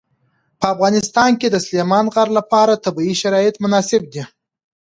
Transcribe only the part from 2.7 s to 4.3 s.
طبیعي شرایط مناسب دي.